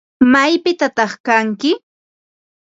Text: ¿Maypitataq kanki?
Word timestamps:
¿Maypitataq 0.31 1.11
kanki? 1.25 1.71